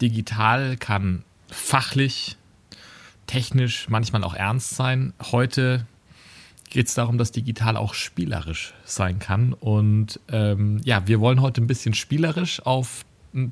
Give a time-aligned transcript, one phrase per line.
[0.00, 2.36] digital kann fachlich,
[3.26, 5.12] technisch, manchmal auch ernst sein.
[5.20, 5.86] Heute
[6.70, 9.52] geht es darum, dass digital auch spielerisch sein kann.
[9.52, 13.04] Und ähm, ja, wir wollen heute ein bisschen spielerisch auf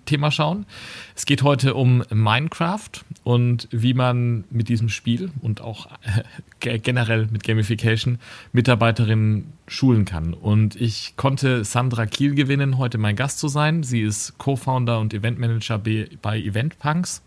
[0.04, 0.66] Thema schauen.
[1.14, 2.90] Es geht heute um Minecraft
[3.24, 5.88] und wie man mit diesem Spiel und auch
[6.60, 8.18] äh, generell mit Gamification
[8.52, 10.34] Mitarbeiterinnen schulen kann.
[10.34, 13.82] Und ich konnte Sandra Kiel gewinnen, heute mein Gast zu sein.
[13.82, 17.22] Sie ist Co-Founder und Eventmanager bei Eventpunks.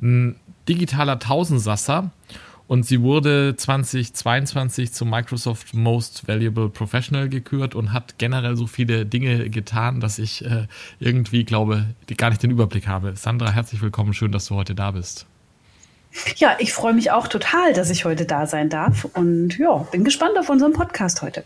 [0.00, 0.36] Ein
[0.68, 2.10] digitaler Tausendsasser
[2.66, 9.06] und sie wurde 2022 zum Microsoft Most Valuable Professional gekürt und hat generell so viele
[9.06, 10.66] Dinge getan, dass ich äh,
[11.00, 11.86] irgendwie glaube,
[12.16, 13.14] gar nicht den Überblick habe.
[13.16, 14.14] Sandra, herzlich willkommen.
[14.14, 15.26] Schön, dass du heute da bist.
[16.36, 20.04] Ja, ich freue mich auch total, dass ich heute da sein darf und ja, bin
[20.04, 21.44] gespannt auf unseren Podcast heute.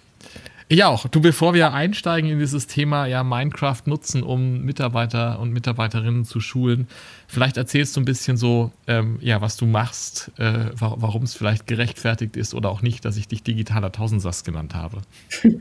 [0.69, 1.07] Ich auch.
[1.07, 6.41] Du, bevor wir einsteigen in dieses Thema, ja, Minecraft nutzen, um Mitarbeiter und Mitarbeiterinnen zu
[6.41, 6.89] schulen,
[7.29, 11.69] vielleicht erzählst du ein bisschen so, ähm, ja, was du machst, äh, warum es vielleicht
[11.69, 15.03] gerechtfertigt ist oder auch nicht, dass ich dich digitaler Tausendsass genannt habe.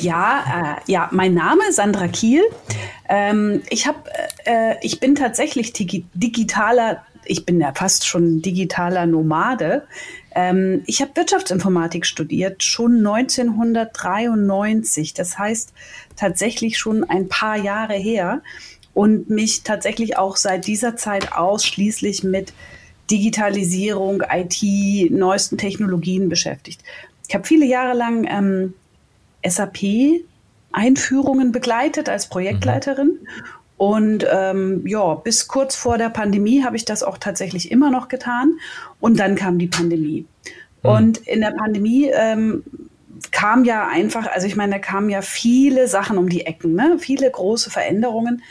[0.00, 2.42] ja, äh, ja, mein Name ist Sandra Kiel.
[3.06, 3.98] Ähm, ich habe,
[4.46, 9.86] äh, ich bin tatsächlich digi digitaler, ich bin ja fast schon digitaler Nomade.
[10.36, 15.14] Ähm, ich habe Wirtschaftsinformatik studiert, schon 1993.
[15.14, 15.72] Das heißt
[16.14, 18.42] tatsächlich schon ein paar Jahre her
[18.92, 22.52] und mich tatsächlich auch seit dieser Zeit ausschließlich mit
[23.10, 24.62] Digitalisierung, IT,
[25.10, 26.82] neuesten Technologien beschäftigt.
[27.28, 28.74] Ich habe viele Jahre lang ähm,
[29.44, 33.20] SAP-Einführungen begleitet als Projektleiterin.
[33.76, 38.08] Und ähm, ja, bis kurz vor der Pandemie habe ich das auch tatsächlich immer noch
[38.08, 38.58] getan.
[39.00, 40.26] Und dann kam die Pandemie.
[40.82, 40.90] Mhm.
[40.90, 42.64] Und in der Pandemie ähm,
[43.32, 46.96] kam ja einfach, also ich meine, da kamen ja viele Sachen um die Ecken, ne?
[46.98, 48.42] viele große Veränderungen.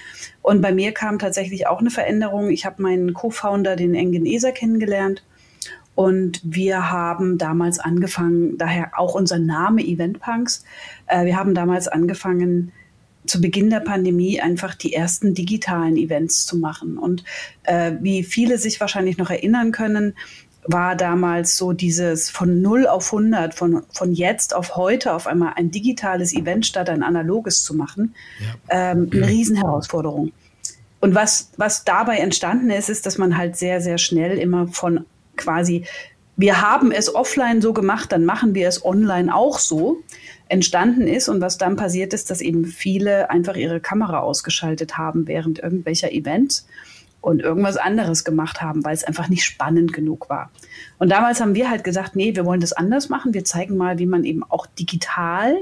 [0.41, 2.49] Und bei mir kam tatsächlich auch eine Veränderung.
[2.49, 5.23] Ich habe meinen Co-Founder, den Engin Eser, kennengelernt.
[5.95, 10.65] Und wir haben damals angefangen, daher auch unser Name Eventpunks,
[11.07, 12.73] äh, wir haben damals angefangen,
[13.25, 16.97] zu Beginn der Pandemie einfach die ersten digitalen Events zu machen.
[16.97, 17.23] Und
[17.63, 20.13] äh, wie viele sich wahrscheinlich noch erinnern können,
[20.67, 25.53] war damals so dieses von 0 auf 100, von, von jetzt auf heute auf einmal
[25.55, 28.91] ein digitales Event statt ein analoges zu machen, ja.
[28.91, 30.31] ähm, eine Riesenherausforderung.
[31.01, 35.05] Und was, was dabei entstanden ist, ist, dass man halt sehr, sehr schnell immer von
[35.37, 35.85] quasi,
[36.35, 40.01] wir haben es offline so gemacht, dann machen wir es online auch so
[40.47, 45.27] entstanden ist und was dann passiert ist, dass eben viele einfach ihre Kamera ausgeschaltet haben
[45.27, 46.67] während irgendwelcher Events
[47.21, 50.51] und irgendwas anderes gemacht haben, weil es einfach nicht spannend genug war.
[50.99, 53.33] Und damals haben wir halt gesagt, nee, wir wollen das anders machen.
[53.33, 55.57] Wir zeigen mal, wie man eben auch digital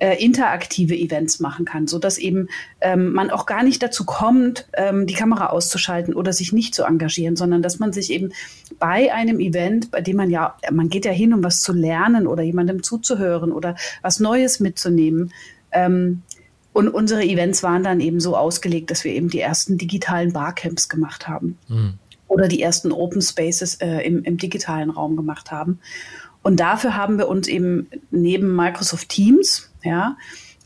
[0.00, 2.48] äh, interaktive Events machen kann, so dass eben
[2.80, 6.84] ähm, man auch gar nicht dazu kommt, ähm, die Kamera auszuschalten oder sich nicht zu
[6.84, 8.32] engagieren, sondern dass man sich eben
[8.78, 12.26] bei einem Event, bei dem man ja, man geht ja hin, um was zu lernen
[12.26, 15.32] oder jemandem zuzuhören oder was Neues mitzunehmen.
[15.70, 16.22] Ähm,
[16.72, 20.88] und unsere Events waren dann eben so ausgelegt, dass wir eben die ersten digitalen Barcamps
[20.88, 21.58] gemacht haben.
[21.68, 21.94] Mhm.
[22.26, 25.80] Oder die ersten Open Spaces äh, im, im digitalen Raum gemacht haben.
[26.42, 30.16] Und dafür haben wir uns eben neben Microsoft Teams, ja,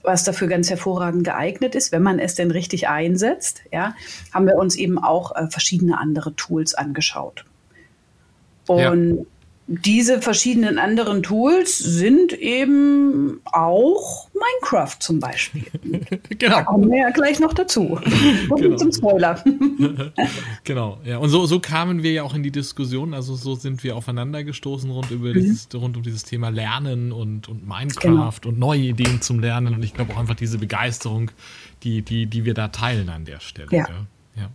[0.02, 3.94] was dafür ganz hervorragend geeignet ist, wenn man es denn richtig einsetzt, ja,
[4.32, 7.44] haben wir uns eben auch äh, verschiedene andere Tools angeschaut.
[8.66, 9.24] Und ja
[9.66, 15.64] diese verschiedenen anderen Tools sind eben auch Minecraft zum Beispiel.
[16.38, 16.56] genau.
[16.56, 17.98] Da kommen wir ja gleich noch dazu.
[18.56, 18.76] genau.
[18.76, 19.42] Zum Spoiler.
[20.64, 21.16] genau, ja.
[21.16, 24.44] Und so, so kamen wir ja auch in die Diskussion, also so sind wir aufeinander
[24.44, 25.34] gestoßen rund, über mhm.
[25.34, 28.48] dieses, rund um dieses Thema Lernen und, und Minecraft genau.
[28.52, 29.74] und neue Ideen zum Lernen.
[29.74, 31.30] Und ich glaube auch einfach diese Begeisterung,
[31.84, 33.68] die, die, die wir da teilen an der Stelle.
[33.70, 34.42] Ja, ja.
[34.42, 34.50] ja.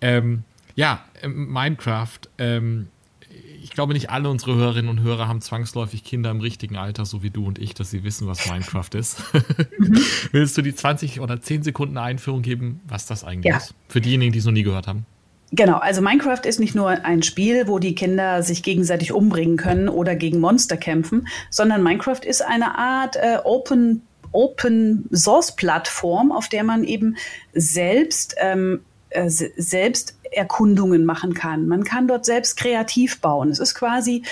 [0.00, 0.44] Ähm,
[0.76, 2.20] ja Minecraft.
[2.38, 2.86] Ähm,
[3.62, 7.22] ich glaube, nicht alle unsere Hörerinnen und Hörer haben zwangsläufig Kinder im richtigen Alter, so
[7.22, 9.22] wie du und ich, dass sie wissen, was Minecraft ist.
[9.78, 10.00] Mhm.
[10.32, 13.58] Willst du die 20 oder 10 Sekunden Einführung geben, was das eigentlich ja.
[13.58, 13.74] ist?
[13.88, 15.06] Für diejenigen, die es noch nie gehört haben.
[15.50, 19.88] Genau, also Minecraft ist nicht nur ein Spiel, wo die Kinder sich gegenseitig umbringen können
[19.88, 26.50] oder gegen Monster kämpfen, sondern Minecraft ist eine Art äh, Open Open Source Plattform, auf
[26.50, 27.16] der man eben
[27.54, 28.80] selbst ähm,
[29.10, 31.66] äh, selbst Erkundungen machen kann.
[31.66, 33.50] Man kann dort selbst kreativ bauen.
[33.50, 34.22] Es ist quasi,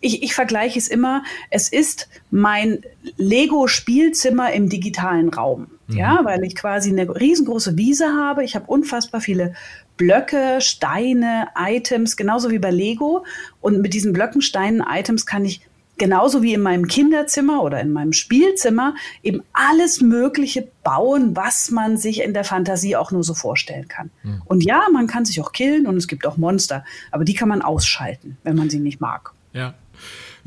[0.00, 2.82] ich, ich vergleiche es immer, es ist mein
[3.16, 5.68] Lego-Spielzimmer im digitalen Raum.
[5.88, 5.96] Mhm.
[5.96, 8.44] Ja, weil ich quasi eine riesengroße Wiese habe.
[8.44, 9.54] Ich habe unfassbar viele
[9.96, 13.24] Blöcke, Steine, Items, genauso wie bei Lego.
[13.60, 15.60] Und mit diesen Blöcken, Steinen, Items kann ich
[15.98, 21.96] genauso wie in meinem Kinderzimmer oder in meinem Spielzimmer eben alles Mögliche bauen, was man
[21.96, 24.10] sich in der Fantasie auch nur so vorstellen kann.
[24.22, 24.42] Mhm.
[24.44, 27.48] Und ja, man kann sich auch killen und es gibt auch Monster, aber die kann
[27.48, 29.32] man ausschalten, wenn man sie nicht mag.
[29.52, 29.74] Ja.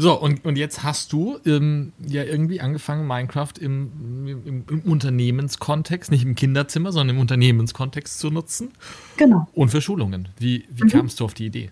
[0.01, 6.09] So, und, und jetzt hast du ähm, ja irgendwie angefangen, Minecraft im, im, im, Unternehmenskontext,
[6.09, 8.71] nicht im Kinderzimmer, sondern im Unternehmenskontext zu nutzen.
[9.17, 9.49] Genau.
[9.53, 10.29] Und für Schulungen.
[10.37, 10.89] Wie, wie mhm.
[10.89, 11.71] kamst du auf die Idee?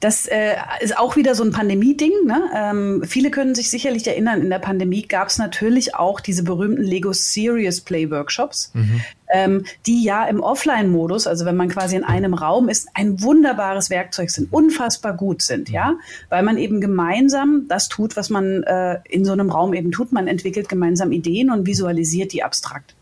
[0.00, 2.24] Das äh, ist auch wieder so ein Pandemie-Ding.
[2.24, 2.42] Ne?
[2.54, 6.82] Ähm, viele können sich sicherlich erinnern, in der Pandemie gab es natürlich auch diese berühmten
[6.82, 9.02] Lego Serious Play Workshops, mhm.
[9.30, 13.90] ähm, die ja im Offline-Modus, also wenn man quasi in einem Raum ist, ein wunderbares
[13.90, 15.98] Werkzeug sind, unfassbar gut sind, ja,
[16.30, 20.12] weil man eben gemeinsam das tut, was man äh, in so einem Raum eben tut.
[20.12, 22.94] Man entwickelt gemeinsam Ideen und visualisiert die abstrakt.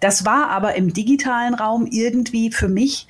[0.00, 3.08] Das war aber im digitalen Raum irgendwie für mich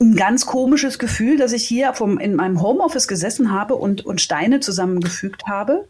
[0.00, 4.20] ein ganz komisches Gefühl, dass ich hier vom, in meinem Homeoffice gesessen habe und, und
[4.20, 5.86] Steine zusammengefügt habe,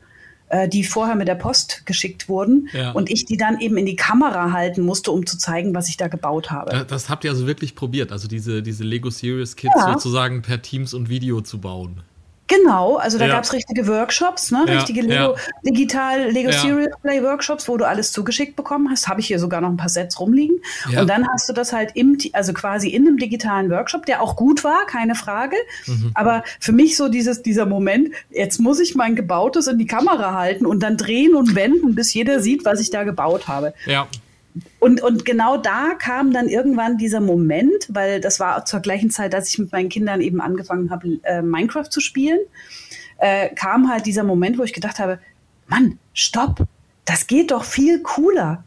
[0.49, 2.93] äh, die vorher mit der Post geschickt wurden ja.
[2.93, 5.97] und ich die dann eben in die Kamera halten musste, um zu zeigen, was ich
[5.97, 6.71] da gebaut habe.
[6.71, 9.93] Das, das habt ihr also wirklich probiert, also diese, diese Lego Serious Kits ja.
[9.93, 12.03] sozusagen per Teams und Video zu bauen.
[12.49, 13.35] Genau, also da ja.
[13.35, 14.65] gab es richtige Workshops, ne?
[14.69, 15.35] Ja, richtige Lego, ja.
[15.65, 19.09] digital Lego Serious Play Workshops, wo du alles zugeschickt bekommen hast.
[19.09, 20.61] Habe ich hier sogar noch ein paar Sets rumliegen.
[20.99, 24.37] Und dann hast du das halt im, also quasi in einem digitalen Workshop, der auch
[24.37, 25.57] gut war, keine Frage.
[25.87, 26.13] Mhm.
[26.15, 30.35] Aber für mich so dieses, dieser Moment, jetzt muss ich mein Gebautes in die Kamera
[30.35, 33.75] halten und dann drehen und wenden, bis jeder sieht, was ich da gebaut habe.
[33.87, 34.07] Ja.
[34.79, 39.35] Und, und genau da kam dann irgendwann dieser Moment, weil das war zur gleichen Zeit,
[39.35, 42.39] als ich mit meinen Kindern eben angefangen habe, äh, Minecraft zu spielen,
[43.19, 45.19] äh, kam halt dieser Moment, wo ich gedacht habe,
[45.67, 46.67] Mann, stopp,
[47.05, 48.65] das geht doch viel cooler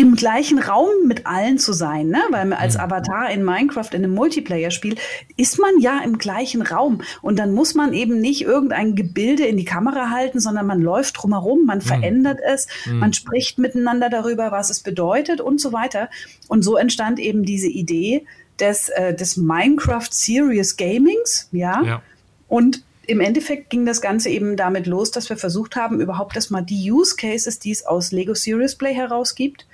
[0.00, 2.22] im gleichen Raum mit allen zu sein, ne?
[2.30, 2.80] weil als mhm.
[2.80, 4.96] Avatar in Minecraft in einem Multiplayer-Spiel
[5.36, 9.58] ist man ja im gleichen Raum und dann muss man eben nicht irgendein Gebilde in
[9.58, 11.82] die Kamera halten, sondern man läuft drumherum, man mhm.
[11.82, 12.98] verändert es, mhm.
[12.98, 16.08] man spricht miteinander darüber, was es bedeutet und so weiter.
[16.48, 18.24] Und so entstand eben diese Idee
[18.58, 21.82] des, äh, des Minecraft Serious Gamings, ja.
[21.82, 22.02] ja.
[22.48, 26.62] Und im Endeffekt ging das Ganze eben damit los, dass wir versucht haben, überhaupt erstmal
[26.62, 29.66] die Use Cases, die es aus Lego Serious Play heraus gibt,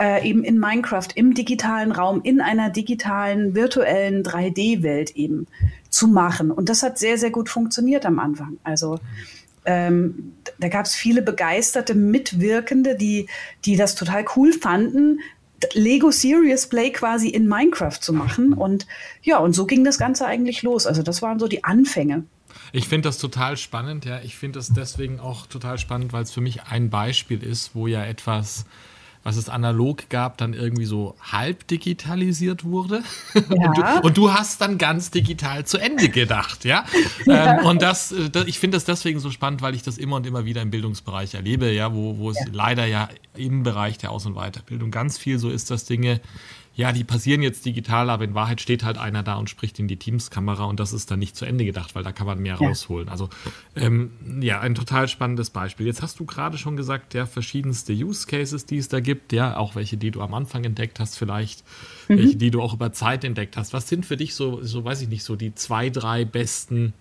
[0.00, 5.46] äh, eben in Minecraft, im digitalen Raum, in einer digitalen, virtuellen 3D-Welt eben
[5.90, 6.50] zu machen.
[6.50, 8.58] Und das hat sehr, sehr gut funktioniert am Anfang.
[8.64, 8.98] Also
[9.66, 13.28] ähm, da gab es viele begeisterte Mitwirkende, die,
[13.66, 15.20] die das total cool fanden,
[15.74, 18.54] Lego Serious Play quasi in Minecraft zu machen.
[18.54, 18.86] Und
[19.22, 20.86] ja, und so ging das Ganze eigentlich los.
[20.86, 22.24] Also das waren so die Anfänge.
[22.72, 24.20] Ich finde das total spannend, ja.
[24.22, 27.86] Ich finde das deswegen auch total spannend, weil es für mich ein Beispiel ist, wo
[27.86, 28.64] ja etwas
[29.22, 33.02] was es analog gab, dann irgendwie so halb digitalisiert wurde.
[33.34, 33.40] Ja.
[33.50, 36.84] Und, du, und, du, hast dann ganz digital zu Ende gedacht, ja.
[37.26, 37.58] ja.
[37.58, 40.16] Ähm, und das, äh, das ich finde das deswegen so spannend, weil ich das immer
[40.16, 42.46] und immer wieder im Bildungsbereich erlebe, ja, wo, wo es ja.
[42.52, 46.20] leider ja im Bereich der Aus- und Weiterbildung ganz viel so ist, dass Dinge
[46.74, 49.88] ja, die passieren jetzt digital, aber in Wahrheit steht halt einer da und spricht in
[49.88, 52.56] die Teams-Kamera und das ist dann nicht zu Ende gedacht, weil da kann man mehr
[52.60, 52.68] ja.
[52.68, 53.08] rausholen.
[53.08, 53.28] Also
[53.74, 55.86] ähm, ja, ein total spannendes Beispiel.
[55.86, 59.56] Jetzt hast du gerade schon gesagt, ja, verschiedenste Use Cases, die es da gibt, ja,
[59.56, 61.64] auch welche, die du am Anfang entdeckt hast, vielleicht,
[62.08, 62.18] mhm.
[62.18, 63.72] welche, die du auch über Zeit entdeckt hast.
[63.72, 66.94] Was sind für dich so, so weiß ich nicht, so die zwei, drei besten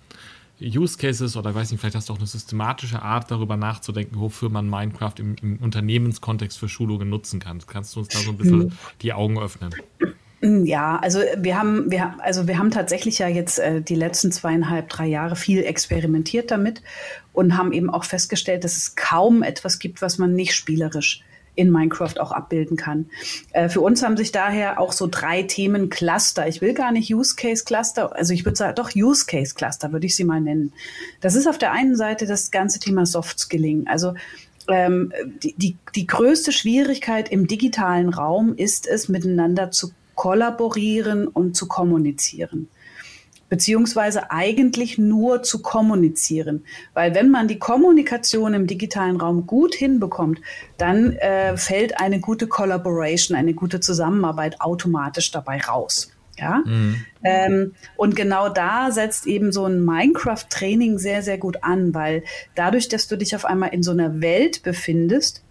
[0.62, 4.50] Use Cases oder weiß nicht, vielleicht hast du auch eine systematische Art, darüber nachzudenken, wofür
[4.50, 7.60] man Minecraft im, im Unternehmenskontext für Schulungen nutzen kann.
[7.66, 8.72] Kannst du uns da so ein bisschen mhm.
[9.01, 9.74] die Augen öffnen?
[10.42, 14.88] Ja, also wir haben, wir, also wir haben tatsächlich ja jetzt äh, die letzten zweieinhalb,
[14.88, 16.82] drei Jahre viel experimentiert damit
[17.34, 21.24] und haben eben auch festgestellt, dass es kaum etwas gibt, was man nicht spielerisch
[21.60, 23.10] in Minecraft auch abbilden kann.
[23.51, 26.48] Äh, für uns haben sich daher auch so drei Themen Cluster.
[26.48, 29.92] Ich will gar nicht Use Case Cluster, also ich würde sagen, doch Use Case Cluster
[29.92, 30.72] würde ich sie mal nennen.
[31.22, 33.88] Das ist auf der einen Seite das ganze Thema Soft Skilling.
[33.88, 34.13] Also
[34.70, 35.12] ähm,
[35.44, 41.68] die, die, die größte Schwierigkeit im digitalen Raum ist es, miteinander zu kollaborieren und zu
[41.68, 42.70] kommunizieren
[43.50, 46.63] beziehungsweise eigentlich nur zu kommunizieren.
[46.94, 50.39] Weil wenn man die Kommunikation im digitalen Raum gut hinbekommt,
[50.77, 56.12] dann äh, fällt eine gute Collaboration, eine gute Zusammenarbeit automatisch dabei raus.
[56.38, 56.63] Ja?
[56.65, 57.06] Mhm.
[57.24, 62.24] Ähm, und genau da setzt eben so ein Minecraft-Training sehr, sehr gut an, weil
[62.56, 65.44] dadurch, dass du dich auf einmal in so einer Welt befindest,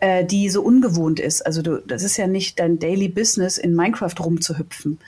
[0.00, 1.44] äh, die so ungewohnt ist.
[1.44, 4.98] Also du, das ist ja nicht dein Daily Business, in Minecraft rumzuhüpfen.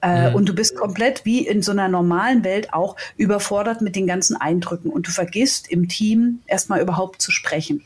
[0.00, 0.36] Äh, mhm.
[0.36, 4.36] Und du bist komplett wie in so einer normalen Welt auch überfordert mit den ganzen
[4.36, 7.84] Eindrücken und du vergisst im Team erstmal überhaupt zu sprechen.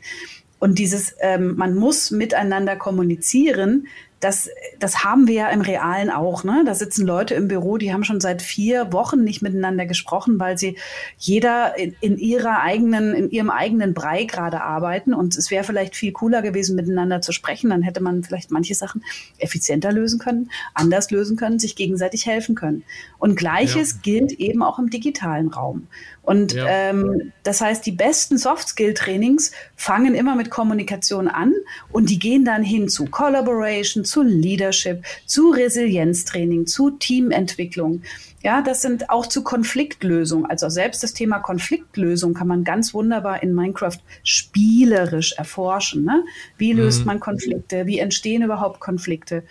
[0.59, 3.89] Und dieses, ähm, man muss miteinander kommunizieren,
[4.23, 4.49] das,
[4.79, 6.45] das haben wir ja im Realen auch.
[6.45, 6.63] Ne?
[6.65, 10.57] Da sitzen Leute im Büro, die haben schon seit vier Wochen nicht miteinander gesprochen, weil
[10.57, 10.79] sie
[11.19, 15.13] jeder in, in ihrer eigenen, in ihrem eigenen Brei gerade arbeiten.
[15.13, 17.71] Und es wäre vielleicht viel cooler gewesen, miteinander zu sprechen.
[17.71, 19.03] Dann hätte man vielleicht manche Sachen
[19.39, 22.85] effizienter lösen können, anders lösen können, sich gegenseitig helfen können.
[23.19, 23.99] Und Gleiches ja.
[24.03, 25.89] gilt eben auch im digitalen Raum.
[26.23, 26.67] Und ja.
[26.69, 31.53] ähm, das heißt, die besten Soft-Skill-Trainings fangen immer mit Kommunikation an
[31.91, 38.03] und die gehen dann hin zu Collaboration, zu Leadership, zu Resilienztraining, zu Teamentwicklung.
[38.43, 40.47] Ja, das sind auch zu Konfliktlösung.
[40.47, 46.05] Also selbst das Thema Konfliktlösung kann man ganz wunderbar in Minecraft spielerisch erforschen.
[46.05, 46.25] Ne?
[46.57, 47.07] Wie löst mhm.
[47.07, 47.87] man Konflikte?
[47.87, 49.45] Wie entstehen überhaupt Konflikte?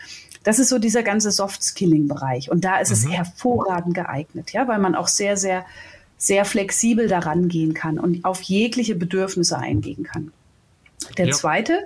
[0.43, 2.49] Das ist so dieser ganze Soft-Skilling-Bereich.
[2.49, 2.95] Und da ist mhm.
[2.95, 5.65] es hervorragend geeignet, ja, weil man auch sehr, sehr
[6.21, 10.31] sehr flexibel daran gehen kann und auf jegliche Bedürfnisse eingehen kann.
[11.17, 11.33] Der ja.
[11.33, 11.79] zweite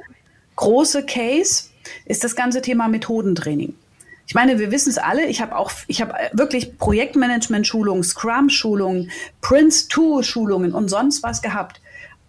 [0.58, 1.70] große Case
[2.06, 3.75] ist das ganze Thema Methodentraining.
[4.27, 5.25] Ich meine, wir wissen es alle.
[5.27, 11.80] Ich habe auch, ich habe wirklich Projektmanagement-Schulungen, Scrum-Schulungen, Prince-Tool-Schulungen und sonst was gehabt.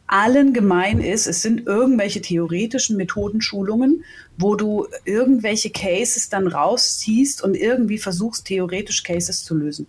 [0.06, 4.04] Allen gemein ist, es sind irgendwelche theoretischen Methodenschulungen,
[4.38, 9.88] wo du irgendwelche Cases dann rausziehst und irgendwie versuchst, theoretisch Cases zu lösen.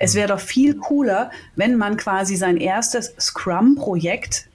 [0.00, 4.48] Es wäre doch viel cooler, wenn man quasi sein erstes Scrum-Projekt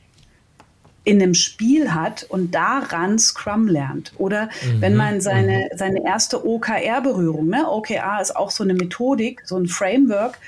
[1.03, 4.11] in einem Spiel hat und daran Scrum lernt.
[4.17, 4.81] Oder mhm.
[4.81, 5.77] wenn man seine, mhm.
[5.77, 7.69] seine erste OKR-Berührung, ne?
[7.69, 10.39] OKR ist auch so eine Methodik, so ein Framework,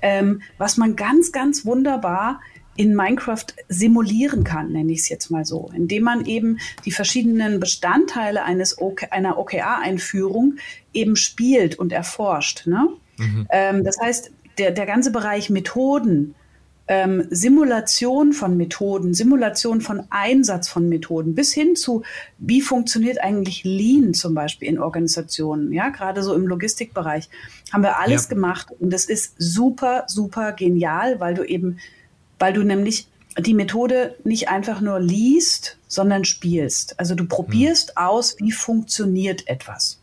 [0.00, 2.40] ähm, was man ganz, ganz wunderbar
[2.76, 7.58] in Minecraft simulieren kann, nenne ich es jetzt mal so, indem man eben die verschiedenen
[7.58, 10.58] Bestandteile eines OK, einer OKR-Einführung
[10.92, 12.66] eben spielt und erforscht.
[12.66, 12.88] Ne?
[13.16, 13.46] Mhm.
[13.50, 16.34] Ähm, das heißt, der, der ganze Bereich Methoden,
[16.88, 22.02] ähm, Simulation von Methoden, Simulation von Einsatz von Methoden, bis hin zu,
[22.38, 27.28] wie funktioniert eigentlich Lean zum Beispiel in Organisationen, ja, gerade so im Logistikbereich,
[27.72, 28.28] haben wir alles ja.
[28.30, 31.78] gemacht und das ist super, super genial, weil du eben,
[32.38, 33.08] weil du nämlich
[33.38, 36.98] die Methode nicht einfach nur liest, sondern spielst.
[36.98, 37.96] Also du probierst hm.
[37.96, 40.00] aus, wie funktioniert etwas.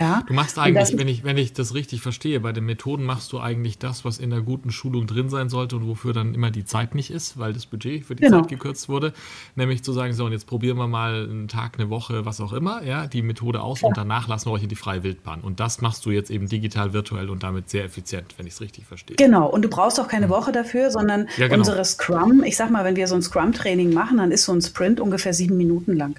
[0.00, 0.22] Ja?
[0.26, 3.40] Du machst eigentlich, wenn ich, wenn ich das richtig verstehe, bei den Methoden machst du
[3.40, 6.64] eigentlich das, was in der guten Schulung drin sein sollte und wofür dann immer die
[6.64, 8.40] Zeit nicht ist, weil das Budget für die genau.
[8.40, 9.12] Zeit gekürzt wurde.
[9.54, 12.54] Nämlich zu sagen, so, und jetzt probieren wir mal einen Tag, eine Woche, was auch
[12.54, 13.88] immer, ja, die Methode aus ja.
[13.88, 15.40] und danach lassen wir euch in die freie Wildbahn.
[15.40, 18.60] Und das machst du jetzt eben digital, virtuell und damit sehr effizient, wenn ich es
[18.62, 19.16] richtig verstehe.
[19.16, 20.32] Genau, und du brauchst auch keine hm.
[20.32, 21.58] Woche dafür, sondern ja, genau.
[21.58, 24.62] unsere Scrum, ich sag mal, wenn wir so ein Scrum-Training machen, dann ist so ein
[24.62, 26.16] Sprint ungefähr sieben Minuten lang.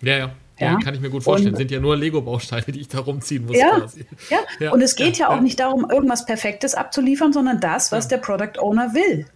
[0.00, 0.32] Ja, ja.
[0.60, 1.54] Ja, kann ich mir gut vorstellen.
[1.54, 3.56] Und, Sind ja nur Lego-Bausteine, die ich da rumziehen muss.
[3.56, 3.86] Ja,
[4.28, 4.38] ja.
[4.58, 4.72] ja.
[4.72, 8.18] und es geht ja, ja auch nicht darum, irgendwas Perfektes abzuliefern, sondern das, was der
[8.18, 9.26] Product Owner will.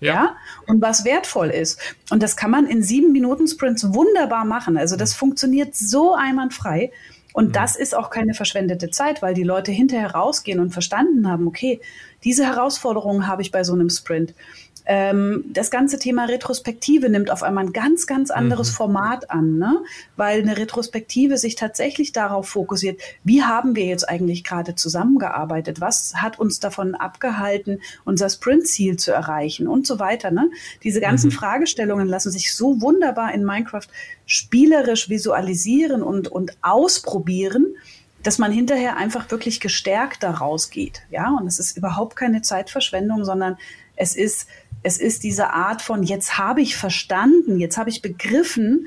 [0.00, 0.14] Ja.
[0.14, 0.36] ja.
[0.66, 1.78] Und was wertvoll ist.
[2.10, 4.76] Und das kann man in sieben Minuten Sprints wunderbar machen.
[4.76, 6.90] Also das funktioniert so einwandfrei.
[7.32, 7.52] Und mhm.
[7.52, 11.80] das ist auch keine verschwendete Zeit, weil die Leute hinterher rausgehen und verstanden haben, okay,
[12.24, 14.34] diese Herausforderungen habe ich bei so einem Sprint
[14.84, 18.74] ähm, das ganze Thema Retrospektive nimmt auf einmal ein ganz, ganz anderes mhm.
[18.74, 19.82] Format an, ne?
[20.16, 26.14] weil eine Retrospektive sich tatsächlich darauf fokussiert, wie haben wir jetzt eigentlich gerade zusammengearbeitet, was
[26.16, 30.30] hat uns davon abgehalten, unser Sprint-Ziel zu erreichen und so weiter.
[30.30, 30.50] Ne?
[30.82, 31.34] Diese ganzen mhm.
[31.34, 33.86] Fragestellungen lassen sich so wunderbar in Minecraft
[34.26, 37.76] spielerisch visualisieren und, und ausprobieren,
[38.22, 41.02] dass man hinterher einfach wirklich gestärkt da rausgeht.
[41.10, 43.56] Ja, und es ist überhaupt keine Zeitverschwendung, sondern
[43.96, 44.46] es ist
[44.82, 48.86] es ist diese Art von, jetzt habe ich verstanden, jetzt habe ich begriffen,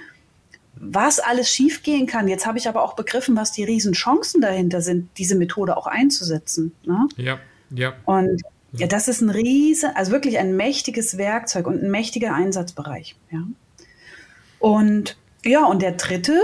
[0.75, 2.27] was alles schiefgehen kann.
[2.27, 6.73] Jetzt habe ich aber auch begriffen, was die Riesenchancen dahinter sind, diese Methode auch einzusetzen.
[6.85, 7.07] Ne?
[7.15, 7.93] Ja, ja.
[8.05, 8.41] Und
[8.73, 13.15] ja, das ist ein riesen, also wirklich ein mächtiges Werkzeug und ein mächtiger Einsatzbereich.
[13.31, 13.43] Ja.
[14.59, 16.41] Und ja, und der dritte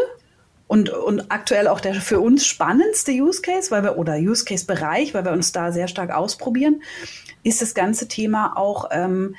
[0.71, 4.65] und, und aktuell auch der für uns spannendste Use Case, weil wir, oder Use Case
[4.65, 6.81] Bereich, weil wir uns da sehr stark ausprobieren,
[7.43, 9.35] ist das ganze Thema auch ähm,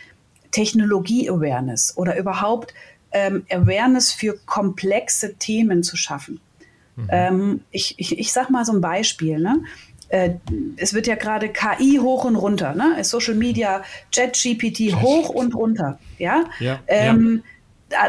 [0.51, 2.75] Technologie-Awareness oder überhaupt
[3.13, 6.39] ähm, Awareness für komplexe Themen zu schaffen.
[6.97, 7.09] Mhm.
[7.11, 9.39] Ähm, ich, ich, ich sag mal so ein Beispiel.
[9.39, 9.63] Ne?
[10.11, 10.35] Äh,
[10.77, 13.03] es wird ja gerade KI hoch und runter, ne?
[13.05, 13.83] Social Media,
[14.15, 15.99] ChatGPT hoch und runter.
[16.19, 16.45] Ja.
[16.61, 17.52] ja, ähm, ja.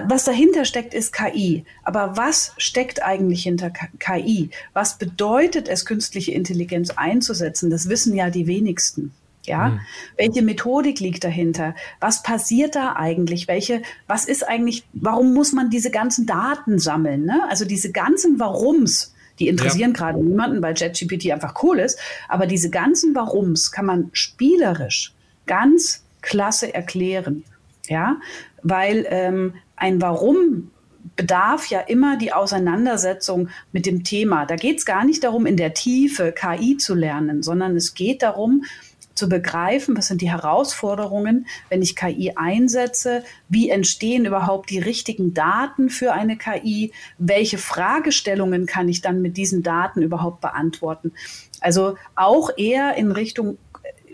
[0.08, 1.66] Was dahinter steckt, ist KI.
[1.84, 4.50] Aber was steckt eigentlich hinter KI?
[4.74, 7.70] Was bedeutet es, künstliche Intelligenz einzusetzen?
[7.70, 9.14] Das wissen ja die wenigsten.
[9.46, 9.80] Ja, mhm.
[10.18, 11.76] welche Methodik liegt dahinter?
[12.00, 13.48] Was passiert da eigentlich?
[13.48, 17.26] Welche, was ist eigentlich, warum muss man diese ganzen Daten sammeln?
[17.26, 17.42] Ne?
[17.50, 19.98] Also diese ganzen Warums, die interessieren ja.
[19.98, 22.00] gerade niemanden, weil ChatGPT einfach cool ist.
[22.30, 25.14] Aber diese ganzen Warums kann man spielerisch
[25.46, 27.44] ganz klasse erklären.
[27.88, 28.22] Ja,
[28.64, 30.72] weil ähm, ein Warum
[31.16, 34.46] bedarf ja immer die Auseinandersetzung mit dem Thema.
[34.46, 38.24] Da geht es gar nicht darum, in der Tiefe KI zu lernen, sondern es geht
[38.24, 38.64] darum,
[39.16, 45.34] zu begreifen, was sind die Herausforderungen, wenn ich KI einsetze, wie entstehen überhaupt die richtigen
[45.34, 51.12] Daten für eine KI, welche Fragestellungen kann ich dann mit diesen Daten überhaupt beantworten.
[51.62, 53.58] Also auch eher in Richtung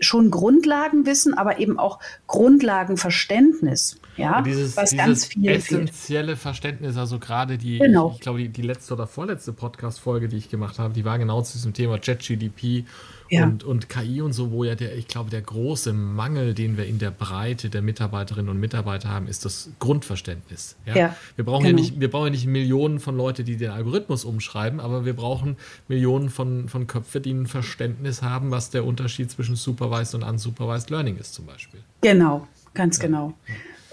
[0.00, 4.00] schon Grundlagenwissen, aber eben auch Grundlagenverständnis.
[4.16, 6.38] Ja, ja dieses, was dieses ganz viel essentielle fehlt.
[6.38, 8.12] Verständnis, also gerade die, genau.
[8.14, 11.42] ich glaube, die, die letzte oder vorletzte Podcast-Folge, die ich gemacht habe, die war genau
[11.42, 12.84] zu diesem Thema ChatGDP
[13.30, 13.44] ja.
[13.44, 16.86] und, und KI und so, wo ja der, ich glaube, der große Mangel, den wir
[16.86, 20.76] in der Breite der Mitarbeiterinnen und Mitarbeiter haben, ist das Grundverständnis.
[20.84, 20.96] Ja?
[20.96, 21.78] ja wir, brauchen genau.
[21.78, 25.14] ja nicht, wir brauchen ja nicht Millionen von Leuten, die den Algorithmus umschreiben, aber wir
[25.14, 25.56] brauchen
[25.88, 30.90] Millionen von, von Köpfe, die ein Verständnis haben, was der Unterschied zwischen Supervised und Unsupervised
[30.90, 31.80] Learning ist, zum Beispiel.
[32.00, 33.06] Genau, ganz ja.
[33.06, 33.34] genau.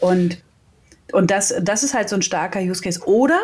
[0.02, 0.40] Und
[1.14, 3.02] und das, das ist halt so ein starker Use Case.
[3.06, 3.40] Oder,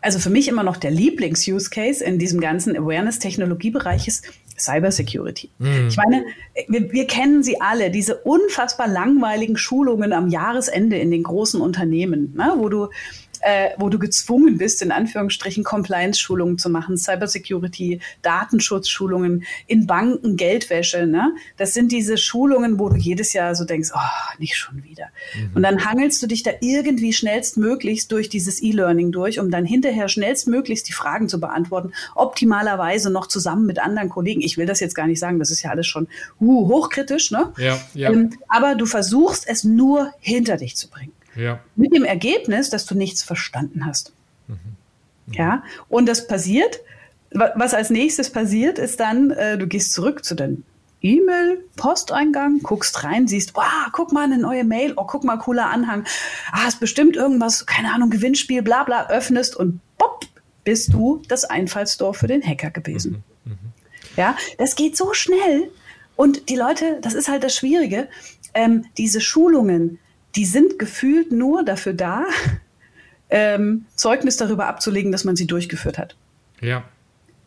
[0.00, 4.26] also für mich immer noch der Lieblings-Use Case in diesem ganzen Awareness-Technologiebereich ist
[4.58, 5.50] Cybersecurity.
[5.58, 5.88] Mhm.
[5.88, 6.24] Ich meine,
[6.68, 12.34] wir, wir, kennen sie alle, diese unfassbar langweiligen Schulungen am Jahresende in den großen Unternehmen,
[12.36, 12.88] ne, wo du
[13.42, 21.06] äh, wo du gezwungen bist, in Anführungsstrichen Compliance-Schulungen zu machen, Cybersecurity, Datenschutzschulungen, in Banken, Geldwäsche.
[21.06, 21.34] Ne?
[21.56, 25.08] Das sind diese Schulungen, wo du jedes Jahr so denkst, oh, nicht schon wieder.
[25.34, 25.56] Mhm.
[25.56, 30.08] Und dann hangelst du dich da irgendwie schnellstmöglichst durch dieses E-Learning durch, um dann hinterher
[30.08, 34.40] schnellstmöglichst die Fragen zu beantworten, optimalerweise noch zusammen mit anderen Kollegen.
[34.40, 36.08] Ich will das jetzt gar nicht sagen, das ist ja alles schon
[36.40, 37.52] uh, hochkritisch, ne?
[37.58, 38.10] Ja, ja.
[38.10, 41.12] Ähm, aber du versuchst es nur hinter dich zu bringen.
[41.36, 41.60] Ja.
[41.76, 44.12] Mit dem Ergebnis, dass du nichts verstanden hast.
[44.48, 44.54] Mhm.
[45.26, 45.32] Mhm.
[45.34, 46.80] Ja, und das passiert.
[47.32, 50.62] Was als nächstes passiert, ist dann, äh, du gehst zurück zu deinem
[51.02, 55.68] E-Mail, Posteingang, guckst rein, siehst, wow, guck mal, eine neue Mail, oh, guck mal, cooler
[55.70, 56.04] Anhang.
[56.52, 60.24] Ah, ist bestimmt irgendwas, keine Ahnung, Gewinnspiel, bla bla, öffnest und pop,
[60.64, 63.24] bist du das Einfallstor für den Hacker gewesen.
[63.44, 63.52] Mhm.
[63.52, 63.58] Mhm.
[64.16, 65.70] Ja, das geht so schnell.
[66.16, 68.08] Und die Leute, das ist halt das Schwierige,
[68.54, 69.98] ähm, diese Schulungen,
[70.36, 72.24] die sind gefühlt nur dafür da,
[73.30, 76.16] ähm, Zeugnis darüber abzulegen, dass man sie durchgeführt hat.
[76.60, 76.84] Ja.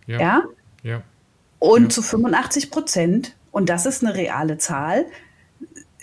[0.07, 0.19] Ja.
[0.19, 0.43] ja?
[0.83, 1.01] ja.
[1.59, 1.89] Und ja.
[1.89, 5.05] zu 85 Prozent, und das ist eine reale Zahl,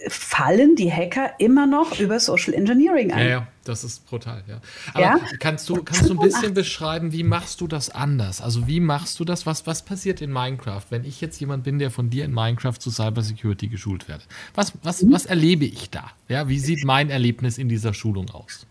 [0.09, 3.19] fallen die Hacker immer noch über Social Engineering an.
[3.19, 4.61] Ja, ja, das ist brutal, ja.
[4.93, 5.21] Aber ja?
[5.39, 8.41] kannst du, kannst du ein bisschen beschreiben, wie machst du das anders?
[8.41, 9.47] Also wie machst du das?
[9.47, 12.79] Was, was passiert in Minecraft, wenn ich jetzt jemand bin, der von dir in Minecraft
[12.79, 14.27] zu Cybersecurity geschult wird?
[14.55, 15.13] Was, was, mhm.
[15.13, 16.13] was erlebe ich da?
[16.29, 18.67] Ja, wie sieht mein Erlebnis in dieser Schulung aus?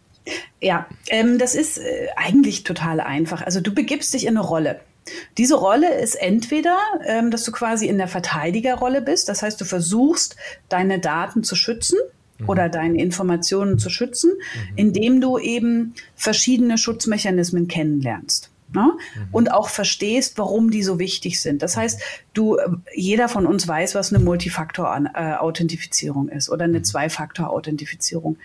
[0.62, 3.42] Ja, ähm, das ist äh, eigentlich total einfach.
[3.42, 4.80] Also du begibst dich in eine Rolle.
[5.38, 9.66] Diese Rolle ist entweder, ähm, dass du quasi in der Verteidigerrolle bist, das heißt, du
[9.66, 10.36] versuchst,
[10.70, 12.00] deine Daten zu schützen
[12.40, 12.50] mhm.
[12.50, 14.74] oder deine Informationen zu schützen, mhm.
[14.76, 18.52] indem du eben verschiedene Schutzmechanismen kennenlernst.
[18.74, 18.94] Ne?
[19.16, 19.28] Mhm.
[19.32, 21.62] Und auch verstehst, warum die so wichtig sind.
[21.62, 22.02] Das heißt,
[22.34, 22.58] du,
[22.94, 26.84] jeder von uns weiß, was eine Multifaktor-Authentifizierung ist oder eine mhm.
[26.84, 28.38] Zwei-Faktor-Authentifizierung.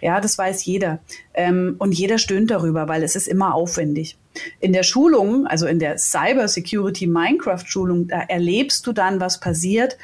[0.00, 0.98] Ja, das weiß jeder.
[1.34, 4.16] Ähm, und jeder stöhnt darüber, weil es ist immer aufwendig.
[4.60, 9.40] In der Schulung, also in der Cyber Security Minecraft Schulung, da erlebst du dann, was
[9.40, 9.96] passiert,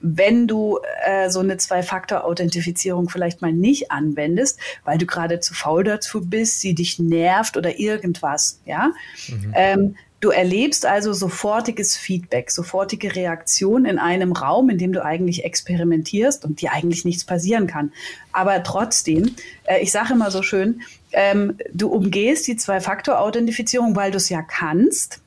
[0.00, 5.84] wenn du äh, so eine Zwei-Faktor-Authentifizierung vielleicht mal nicht anwendest, weil du gerade zu faul
[5.84, 8.92] dazu bist, sie dich nervt oder irgendwas, ja.
[9.28, 9.52] Mhm.
[9.54, 15.44] Ähm, Du erlebst also sofortiges Feedback, sofortige Reaktion in einem Raum, in dem du eigentlich
[15.44, 17.92] experimentierst und dir eigentlich nichts passieren kann.
[18.32, 24.16] Aber trotzdem, äh, ich sage immer so schön, ähm, du umgehst die Zwei-Faktor-Authentifizierung, weil du
[24.16, 25.20] es ja kannst.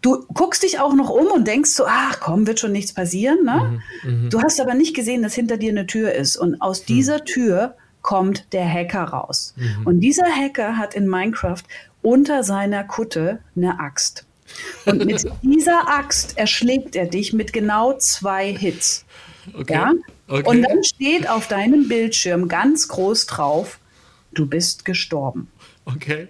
[0.00, 3.44] Du guckst dich auch noch um und denkst so, ach komm, wird schon nichts passieren.
[3.44, 3.80] Ne?
[4.02, 4.28] Mhm, mh.
[4.30, 6.36] Du hast aber nicht gesehen, dass hinter dir eine Tür ist.
[6.36, 6.86] Und aus mhm.
[6.86, 9.54] dieser Tür kommt der Hacker raus.
[9.56, 9.86] Mhm.
[9.86, 11.62] Und dieser Hacker hat in Minecraft
[12.02, 14.26] unter seiner Kutte eine Axt.
[14.84, 19.04] Und mit dieser Axt erschlägt er dich mit genau zwei Hits.
[19.54, 19.72] Okay.
[19.72, 19.92] Ja?
[20.28, 20.48] Okay.
[20.48, 23.78] Und dann steht auf deinem Bildschirm ganz groß drauf,
[24.32, 25.50] du bist gestorben.
[25.84, 26.28] Okay.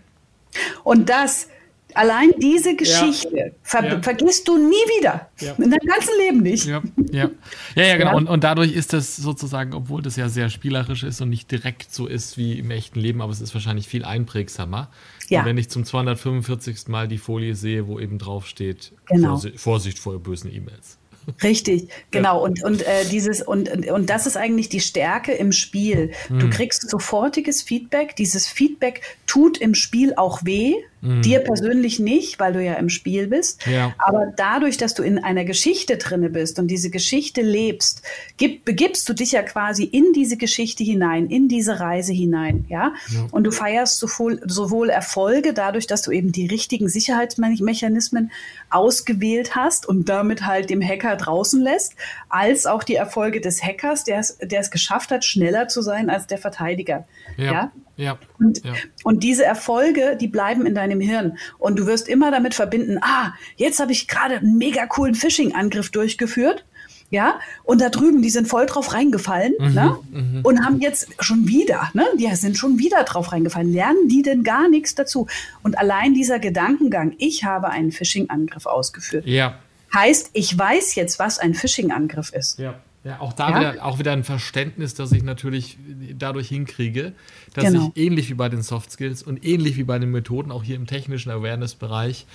[0.82, 1.48] Und das
[1.94, 3.44] Allein diese Geschichte ja.
[3.62, 4.02] Ver ja.
[4.02, 5.28] vergisst du nie wieder.
[5.40, 5.52] Ja.
[5.52, 6.66] In deinem ganzen Leben nicht.
[6.66, 7.30] Ja, ja.
[7.74, 8.16] ja, genau.
[8.16, 11.92] Und, und dadurch ist das sozusagen, obwohl das ja sehr spielerisch ist und nicht direkt
[11.92, 14.90] so ist wie im echten Leben, aber es ist wahrscheinlich viel einprägsamer.
[15.28, 15.40] Ja.
[15.40, 16.88] Und wenn ich zum 245.
[16.88, 19.40] Mal die Folie sehe, wo eben drauf steht, genau.
[19.56, 20.98] Vorsicht, vor bösen E-Mails.
[21.42, 22.42] Richtig, genau.
[22.42, 26.12] Und, und äh, dieses, und, und das ist eigentlich die Stärke im Spiel.
[26.28, 26.50] Du hm.
[26.50, 28.16] kriegst sofortiges Feedback.
[28.16, 30.74] Dieses Feedback tut im Spiel auch weh.
[31.02, 31.22] Mhm.
[31.22, 33.66] Dir persönlich nicht, weil du ja im Spiel bist.
[33.66, 33.92] Ja.
[33.98, 38.02] Aber dadurch, dass du in einer Geschichte drinne bist und diese Geschichte lebst,
[38.36, 42.66] gib, begibst du dich ja quasi in diese Geschichte hinein, in diese Reise hinein.
[42.68, 42.94] Ja?
[43.12, 43.26] ja.
[43.32, 48.30] Und du feierst sowohl, sowohl Erfolge dadurch, dass du eben die richtigen Sicherheitsmechanismen
[48.70, 51.96] ausgewählt hast und damit halt dem Hacker draußen lässt,
[52.28, 56.38] als auch die Erfolge des Hackers, der es geschafft hat, schneller zu sein als der
[56.38, 57.08] Verteidiger.
[57.36, 57.52] Ja.
[57.52, 57.72] ja?
[57.96, 58.72] Ja, und, ja.
[59.04, 61.38] und diese Erfolge, die bleiben in deinem Hirn.
[61.58, 65.90] Und du wirst immer damit verbinden, ah, jetzt habe ich gerade einen mega coolen Phishing-Angriff
[65.90, 66.64] durchgeführt.
[67.10, 69.98] Ja, und da drüben, die sind voll drauf reingefallen mhm, ne?
[70.12, 70.40] Mhm.
[70.44, 72.06] und haben jetzt schon wieder, ne?
[72.18, 73.70] die sind schon wieder drauf reingefallen.
[73.70, 75.26] Lernen die denn gar nichts dazu?
[75.62, 79.56] Und allein dieser Gedankengang, ich habe einen Phishing-Angriff ausgeführt, ja.
[79.94, 82.58] heißt, ich weiß jetzt, was ein Phishing-Angriff ist.
[82.58, 82.80] Ja.
[83.04, 83.58] Ja, auch da ja?
[83.58, 85.76] Wieder, auch wieder ein Verständnis, das ich natürlich
[86.16, 87.12] dadurch hinkriege,
[87.52, 87.90] dass genau.
[87.94, 90.76] ich ähnlich wie bei den Soft Skills und ähnlich wie bei den Methoden auch hier
[90.76, 92.26] im technischen Awareness-Bereich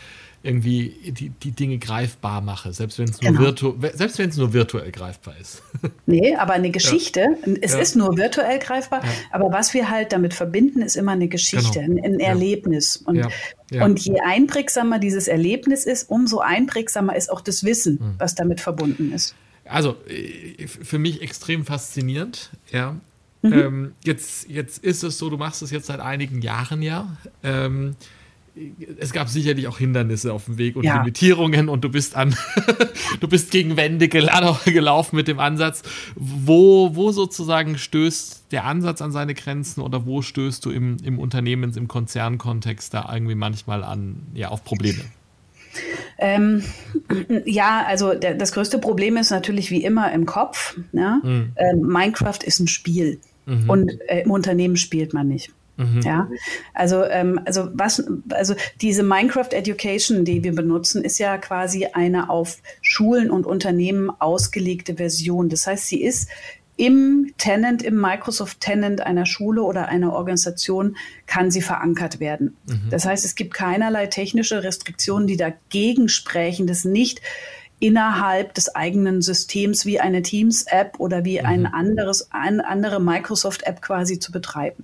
[0.43, 3.41] irgendwie die, die Dinge greifbar mache, selbst wenn es nur, genau.
[3.41, 5.63] virtu selbst nur virtuell greifbar ist.
[6.05, 7.53] Nee, aber eine Geschichte, ja.
[7.61, 7.79] es ja.
[7.79, 9.09] ist nur virtuell greifbar, ja.
[9.31, 12.01] aber was wir halt damit verbinden, ist immer eine Geschichte, genau.
[12.01, 12.97] ein, ein Erlebnis.
[12.97, 13.27] Und,
[13.71, 18.15] und je einprägsamer dieses Erlebnis ist, umso einprägsamer ist auch das Wissen, mhm.
[18.19, 19.35] was damit verbunden ist
[19.69, 22.51] also äh, für mich extrem faszinierend.
[22.71, 22.95] Ja.
[23.41, 23.53] Mhm.
[23.53, 27.17] Ähm, jetzt, jetzt ist es so, du machst es jetzt seit einigen Jahren ja.
[27.43, 27.95] Ähm,
[28.99, 30.97] es gab sicherlich auch Hindernisse auf dem Weg und ja.
[30.97, 32.35] Limitierungen und du bist an,
[33.19, 35.83] du bist gegen Wände gelaufen mit dem Ansatz.
[36.15, 41.19] Wo, wo sozusagen stößt der Ansatz an seine Grenzen oder wo stößt du im, im
[41.19, 45.03] Unternehmens-, im Konzernkontext da irgendwie manchmal an, ja, auf Probleme?
[46.17, 46.63] Ähm,
[47.45, 50.77] ja, also der, das größte Problem ist natürlich wie immer im Kopf.
[50.91, 51.19] Ja?
[51.23, 51.53] Mhm.
[51.55, 53.69] Ähm, Minecraft ist ein Spiel mhm.
[53.69, 55.51] und äh, im Unternehmen spielt man nicht.
[55.77, 56.01] Mhm.
[56.01, 56.27] Ja,
[56.73, 62.31] also, ähm, also was, also diese Minecraft Education, die wir benutzen, ist ja quasi eine
[62.31, 65.49] auf Schulen und Unternehmen ausgelegte Version.
[65.49, 66.29] Das heißt, sie ist
[66.77, 72.55] im Tenant, im Microsoft Tenant einer Schule oder einer Organisation kann sie verankert werden.
[72.67, 72.89] Mhm.
[72.91, 77.21] Das heißt, es gibt keinerlei technische Restriktionen, die dagegen sprechen, das nicht
[77.79, 81.45] innerhalb des eigenen Systems wie eine Teams-App oder wie mhm.
[81.45, 84.83] ein anderes, eine andere Microsoft-App quasi zu betreiben.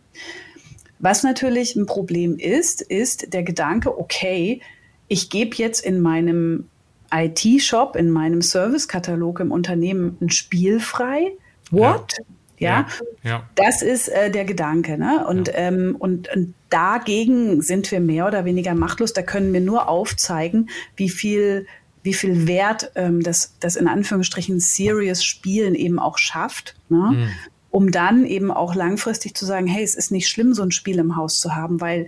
[0.99, 4.61] Was natürlich ein Problem ist, ist der Gedanke, okay,
[5.07, 6.69] ich gebe jetzt in meinem
[7.13, 11.33] IT-Shop, in meinem Service-Katalog im Unternehmen ein Spiel frei,
[11.73, 12.13] What?
[12.59, 12.87] Ja,
[13.23, 13.49] ja, ja.
[13.55, 14.97] das ist äh, der Gedanke.
[14.97, 15.25] Ne?
[15.27, 15.55] Und, ja.
[15.55, 19.13] ähm, und, und, dagegen sind wir mehr oder weniger machtlos.
[19.13, 21.67] Da können wir nur aufzeigen, wie viel,
[22.01, 26.75] wie viel Wert ähm, das, das in Anführungsstrichen Serious Spielen eben auch schafft.
[26.89, 27.11] Ne?
[27.11, 27.29] Mhm.
[27.69, 30.99] Um dann eben auch langfristig zu sagen, hey, es ist nicht schlimm, so ein Spiel
[30.99, 32.07] im Haus zu haben, weil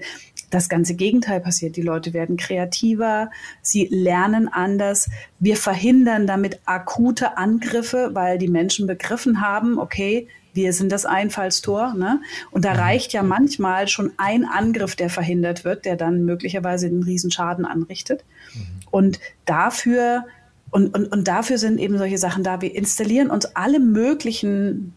[0.50, 1.76] das ganze Gegenteil passiert.
[1.76, 3.32] Die Leute werden kreativer,
[3.62, 5.10] sie lernen anders.
[5.40, 11.94] Wir verhindern damit akute Angriffe, weil die Menschen begriffen haben, okay, wir sind das Einfallstor.
[11.96, 12.22] Ne?
[12.50, 12.80] Und da mhm.
[12.80, 18.24] reicht ja manchmal schon ein Angriff, der verhindert wird, der dann möglicherweise einen Riesenschaden anrichtet.
[18.54, 18.62] Mhm.
[18.90, 20.26] Und dafür,
[20.72, 22.62] und, und, und dafür sind eben solche Sachen da.
[22.62, 24.94] Wir installieren uns alle möglichen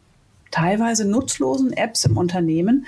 [0.51, 2.87] teilweise nutzlosen Apps im Unternehmen,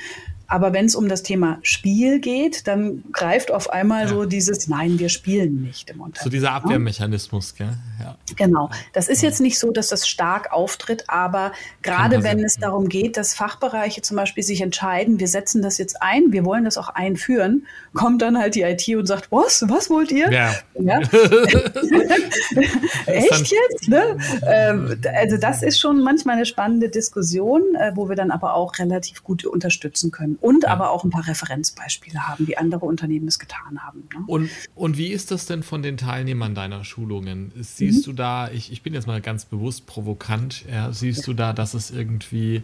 [0.51, 4.09] aber wenn es um das Thema Spiel geht, dann greift auf einmal ja.
[4.09, 6.25] so dieses Nein, wir spielen nicht im Unternehmen.
[6.25, 7.75] So dieser Abwehrmechanismus, gell?
[8.01, 8.17] Ja.
[8.35, 8.69] Genau.
[8.93, 13.17] Das ist jetzt nicht so, dass das stark auftritt, aber gerade wenn es darum geht,
[13.17, 16.89] dass Fachbereiche zum Beispiel sich entscheiden, wir setzen das jetzt ein, wir wollen das auch
[16.89, 20.33] einführen, kommt dann halt die IT und sagt, was, was wollt ihr?
[20.33, 20.53] Ja.
[20.81, 20.99] ja?
[23.07, 23.89] Echt jetzt?
[23.89, 24.19] Ne?
[24.43, 28.81] Ähm, also das ist schon manchmal eine spannende Diskussion, äh, wo wir dann aber auch
[28.81, 30.71] relativ gut unterstützen können und ja.
[30.71, 34.09] aber auch ein paar Referenzbeispiele haben, wie andere Unternehmen es getan haben.
[34.13, 34.25] Ne?
[34.27, 37.53] Und, und wie ist das denn von den Teilnehmern deiner Schulungen?
[37.57, 38.11] Siehst mhm.
[38.11, 41.27] du da, ich, ich bin jetzt mal ganz bewusst provokant, ja, siehst ja.
[41.27, 42.63] du da, dass es irgendwie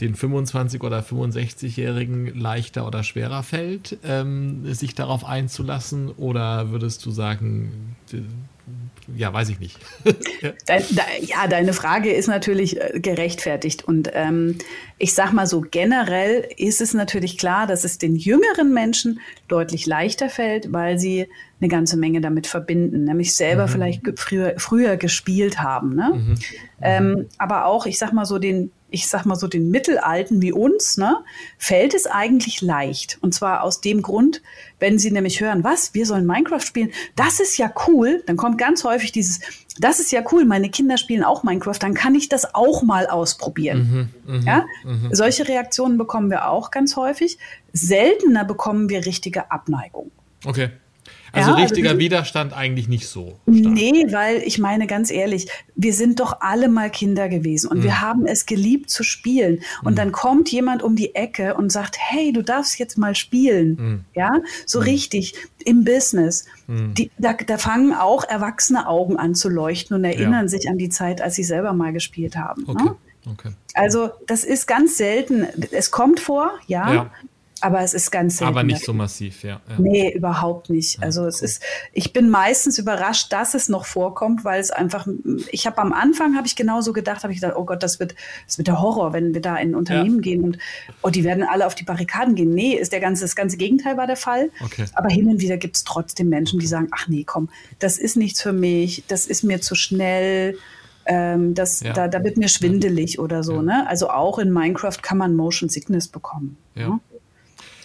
[0.00, 6.10] den 25- oder 65-Jährigen leichter oder schwerer fällt, ähm, sich darauf einzulassen?
[6.10, 7.96] Oder würdest du sagen,
[9.16, 9.78] ja, weiß ich nicht.
[10.66, 13.84] Dein, de, ja, deine Frage ist natürlich äh, gerechtfertigt.
[13.84, 14.58] Und ähm,
[14.98, 19.86] ich sag mal so, generell ist es natürlich klar, dass es den jüngeren Menschen deutlich
[19.86, 21.28] leichter fällt, weil sie
[21.60, 23.70] eine ganze Menge damit verbinden, nämlich selber mhm.
[23.70, 25.94] vielleicht früher, früher gespielt haben.
[25.94, 26.12] Ne?
[26.14, 26.34] Mhm.
[26.82, 30.52] Ähm, aber auch, ich sag mal so, den ich sag mal so den Mittelalten wie
[30.52, 31.16] uns, ne,
[31.58, 33.18] fällt es eigentlich leicht.
[33.20, 34.40] Und zwar aus dem Grund,
[34.78, 38.56] wenn sie nämlich hören, was, wir sollen Minecraft spielen, das ist ja cool, dann kommt
[38.56, 39.40] ganz häufig dieses,
[39.80, 43.08] das ist ja cool, meine Kinder spielen auch Minecraft, dann kann ich das auch mal
[43.08, 44.08] ausprobieren.
[44.24, 44.66] Mhm, mh, ja?
[44.84, 45.08] Mh.
[45.10, 47.38] Solche Reaktionen bekommen wir auch ganz häufig.
[47.72, 50.12] Seltener bekommen wir richtige Abneigung.
[50.44, 50.70] Okay.
[51.34, 53.38] Also ja, richtiger also Widerstand eigentlich nicht so.
[53.50, 53.74] Stark.
[53.74, 57.82] Nee, weil ich meine ganz ehrlich, wir sind doch alle mal Kinder gewesen und mhm.
[57.82, 59.60] wir haben es geliebt zu spielen.
[59.82, 59.96] Und mhm.
[59.96, 63.76] dann kommt jemand um die Ecke und sagt, hey, du darfst jetzt mal spielen.
[63.78, 64.04] Mhm.
[64.14, 64.84] Ja, so mhm.
[64.84, 66.44] richtig im Business.
[66.66, 66.94] Mhm.
[66.94, 70.48] Die, da, da, fangen auch erwachsene Augen an zu leuchten und erinnern ja.
[70.48, 72.62] sich an die Zeit, als sie selber mal gespielt haben.
[72.62, 72.68] Ne?
[72.68, 72.84] Okay.
[72.84, 72.96] Ne?
[73.32, 73.50] Okay.
[73.72, 75.46] Also das ist ganz selten.
[75.72, 77.10] Es kommt vor, ja, ja.
[77.64, 78.52] Aber es ist ganz selten.
[78.52, 79.62] Aber nicht so massiv, ja.
[79.66, 79.74] ja.
[79.78, 81.02] Nee, überhaupt nicht.
[81.02, 81.62] Also ja, es ist,
[81.94, 85.08] ich bin meistens überrascht, dass es noch vorkommt, weil es einfach,
[85.50, 88.16] ich habe am Anfang, habe ich genauso gedacht, habe ich gedacht, oh Gott, das wird,
[88.46, 90.20] das wird der Horror, wenn wir da in Unternehmen ja.
[90.20, 90.58] gehen und
[91.00, 92.50] oh, die werden alle auf die Barrikaden gehen.
[92.50, 94.50] Nee, ist der ganze, das ganze Gegenteil war der Fall.
[94.62, 94.84] Okay.
[94.92, 97.48] Aber hin und wieder gibt es trotzdem Menschen, die sagen, ach nee, komm,
[97.78, 100.58] das ist nichts für mich, das ist mir zu schnell.
[101.06, 101.94] Ähm, das, ja.
[101.94, 103.62] da, da wird mir schwindelig oder so.
[103.62, 103.86] Ne?
[103.88, 106.58] Also auch in Minecraft kann man Motion Sickness bekommen.
[106.74, 106.88] Ja.
[106.88, 107.00] Ne?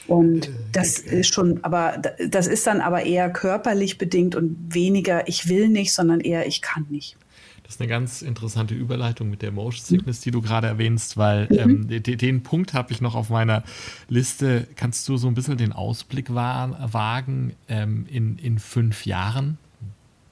[0.09, 5.27] Und äh, das ist schon, aber das ist dann aber eher körperlich bedingt und weniger
[5.27, 7.15] ich will nicht, sondern eher ich kann nicht.
[7.63, 11.47] Das ist eine ganz interessante Überleitung mit der Motion Sickness, die du gerade erwähnst, weil
[11.51, 11.59] mhm.
[11.59, 13.63] ähm, den, den, Punkt habe ich noch auf meiner
[14.07, 14.67] Liste.
[14.75, 19.59] Kannst du so ein bisschen den Ausblick wagen ähm, in, in fünf Jahren?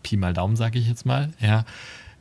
[0.01, 1.31] Pi mal Daumen, sage ich jetzt mal.
[1.39, 1.63] Ja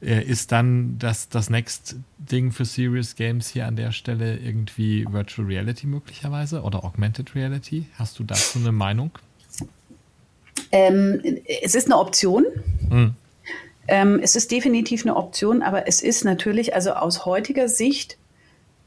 [0.03, 5.07] äh, ist dann das, das Next Ding für Serious Games hier an der Stelle irgendwie
[5.11, 7.87] Virtual Reality möglicherweise oder Augmented Reality?
[7.99, 9.11] Hast du dazu eine Meinung?
[10.73, 12.45] Ähm, es ist eine Option.
[12.89, 13.15] Hm.
[13.89, 18.19] Ähm, es ist definitiv eine Option, aber es ist natürlich, also aus heutiger Sicht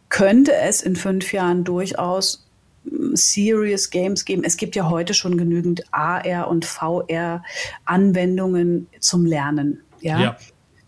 [0.09, 2.45] könnte es in fünf Jahren durchaus
[2.83, 4.43] hm, Serious Games geben.
[4.43, 7.43] Es gibt ja heute schon genügend AR und VR
[7.85, 9.81] Anwendungen zum Lernen.
[10.01, 10.19] Ja.
[10.19, 10.37] ja.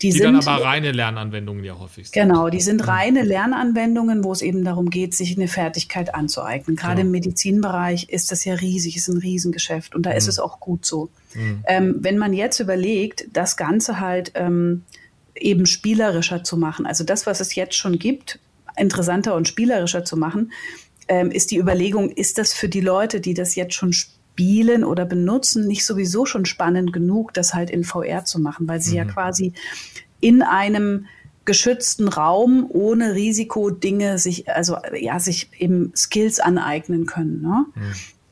[0.01, 2.13] Die, die sind, dann aber reine Lernanwendungen ja häufig sind.
[2.13, 6.75] Genau, die sind reine Lernanwendungen, wo es eben darum geht, sich eine Fertigkeit anzueignen.
[6.75, 7.07] Gerade genau.
[7.07, 10.17] im Medizinbereich ist das ja riesig, ist ein Riesengeschäft und da mhm.
[10.17, 11.09] ist es auch gut so.
[11.35, 11.63] Mhm.
[11.67, 14.83] Ähm, wenn man jetzt überlegt, das Ganze halt ähm,
[15.35, 18.39] eben spielerischer zu machen, also das, was es jetzt schon gibt,
[18.77, 20.51] interessanter und spielerischer zu machen,
[21.07, 24.83] ähm, ist die Überlegung, ist das für die Leute, die das jetzt schon spielen, spielen
[24.83, 28.91] oder benutzen, nicht sowieso schon spannend genug, das halt in VR zu machen, weil sie
[28.91, 28.97] mhm.
[28.97, 29.53] ja quasi
[30.19, 31.05] in einem
[31.45, 37.41] geschützten Raum ohne Risiko Dinge sich, also ja, sich eben Skills aneignen können.
[37.41, 37.65] Ne?
[37.75, 37.81] Mhm.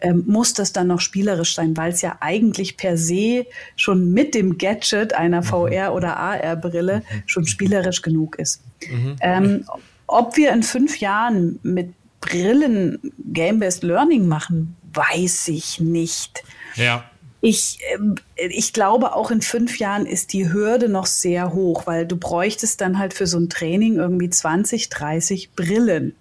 [0.01, 3.45] Ähm, muss das dann noch spielerisch sein, weil es ja eigentlich per se
[3.75, 5.45] schon mit dem Gadget einer mhm.
[5.45, 7.23] VR- oder AR-Brille mhm.
[7.25, 8.63] schon spielerisch genug ist.
[8.89, 9.15] Mhm.
[9.21, 9.65] Ähm,
[10.07, 12.99] ob wir in fünf Jahren mit Brillen
[13.31, 16.43] Game-Based Learning machen, weiß ich nicht.
[16.75, 17.09] Ja.
[17.41, 22.05] Ich, ähm, ich glaube, auch in fünf Jahren ist die Hürde noch sehr hoch, weil
[22.05, 26.15] du bräuchtest dann halt für so ein Training irgendwie 20, 30 Brillen.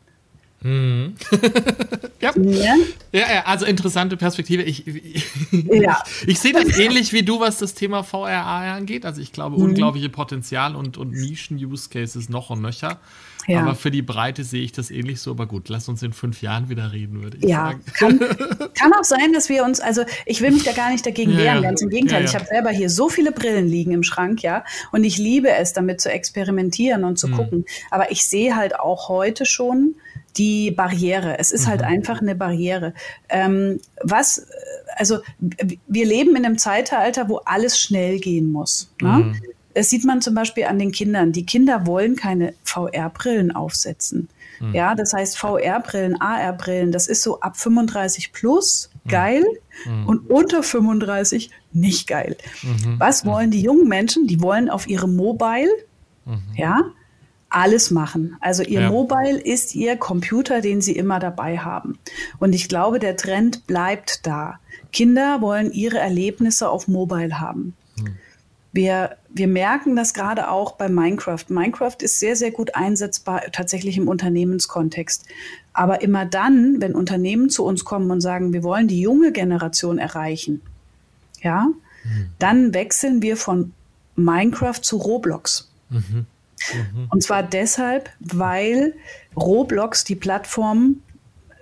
[0.61, 1.15] Mhm.
[2.21, 2.33] ja.
[2.37, 2.75] ja.
[3.13, 3.45] ja.
[3.47, 4.63] also interessante Perspektive.
[4.63, 6.03] Ich, ich, ja.
[6.23, 9.05] ich, ich sehe das ähnlich wie du, was das Thema VRA angeht.
[9.05, 9.65] Also ich glaube, mhm.
[9.65, 13.01] unglaubliche Potenzial und, und Nischen-Use-Cases noch und nöcher.
[13.49, 13.63] Ja.
[13.63, 15.31] Aber für die Breite sehe ich das ähnlich so.
[15.31, 17.73] Aber gut, lass uns in fünf Jahren wieder reden, würde ich ja.
[17.73, 17.83] sagen.
[17.95, 18.19] Kann,
[18.75, 21.39] kann auch sein, dass wir uns, also ich will mich da gar nicht dagegen ja,
[21.39, 22.25] wehren, ganz im Gegenteil.
[22.25, 24.65] Ich habe selber hier so viele Brillen liegen im Schrank, ja.
[24.93, 27.33] Und ich liebe es, damit zu experimentieren und zu mhm.
[27.33, 27.65] gucken.
[27.91, 29.95] Aber ich sehe halt auch heute schon,
[30.37, 31.39] die Barriere.
[31.39, 31.87] Es ist halt mhm.
[31.87, 32.95] halt einfach eine Barriere.
[33.29, 34.47] Ähm, was,
[34.97, 38.93] also wir leben in einem Zeitalter, wo alles schnell gehen muss.
[39.01, 39.09] Ne?
[39.09, 39.43] Mhm.
[39.79, 41.31] Das sieht man zum Beispiel an den Kindern.
[41.31, 44.29] Die Kinder wollen keine VR-Brillen aufsetzen.
[44.59, 44.75] Mhm.
[44.75, 49.09] Ja, das heißt VR-Brillen, AR-Brillen, das ist so ab 35 plus mhm.
[49.09, 49.45] geil
[49.87, 50.07] mhm.
[50.09, 52.37] und unter 35 nicht geil.
[52.65, 52.99] Mhm.
[52.99, 53.29] Was mhm.
[53.29, 54.27] wollen die jungen Menschen?
[54.27, 55.71] Die wollen auf ihrem Mobile,
[56.25, 56.43] mhm.
[56.57, 56.81] ja,
[57.49, 58.37] alles machen.
[58.41, 58.91] Also ihr ja.
[58.91, 62.01] Mobile ist ihr Computer, den sie immer dabei haben.
[62.41, 64.59] Und ich glaube, der Trend bleibt da.
[64.93, 67.77] Kinder wollen ihre Erlebnisse auf Mobile haben.
[68.73, 71.45] Wir, wir merken das gerade auch bei Minecraft.
[71.49, 75.25] Minecraft ist sehr, sehr gut einsetzbar, tatsächlich im Unternehmenskontext.
[75.73, 79.99] Aber immer dann, wenn Unternehmen zu uns kommen und sagen, wir wollen die junge Generation
[79.99, 80.61] erreichen,
[81.41, 81.69] ja,
[82.05, 82.31] mhm.
[82.39, 83.73] dann wechseln wir von
[84.17, 85.71] Minecraft zu Roblox.
[85.89, 86.27] Mhm.
[86.73, 87.07] Mhm.
[87.11, 88.95] Und zwar deshalb, weil
[89.37, 91.01] Roblox die Plattform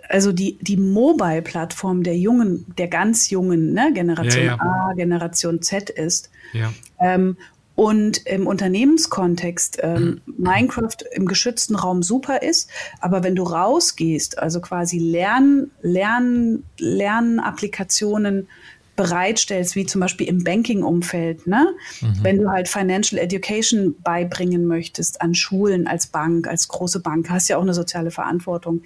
[0.08, 4.60] also die, die Mobile-Plattform der jungen, der ganz jungen ne, Generation ja, ja.
[4.60, 6.30] A, Generation Z ist.
[6.52, 6.72] Ja.
[7.00, 7.36] Ähm,
[7.76, 14.62] und im Unternehmenskontext ähm, Minecraft im geschützten Raum super ist, aber wenn du rausgehst, also
[14.62, 18.48] quasi Lern, Lern, Lernapplikationen
[18.96, 21.74] bereitstellst, wie zum Beispiel im Banking-Umfeld, ne?
[22.00, 22.18] Mhm.
[22.22, 27.48] wenn du halt Financial Education beibringen möchtest an Schulen als Bank, als große Bank, hast
[27.48, 28.82] ja auch eine soziale Verantwortung,